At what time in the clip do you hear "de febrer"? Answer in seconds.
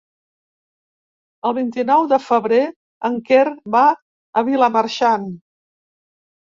2.15-2.63